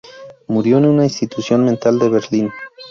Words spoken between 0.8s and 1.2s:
una